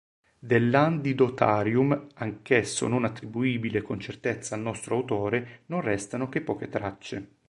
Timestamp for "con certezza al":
3.83-4.61